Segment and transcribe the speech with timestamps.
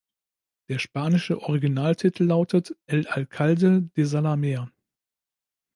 [0.69, 4.71] Der spanische Originaltitel lautet El alcalde de Zalamea.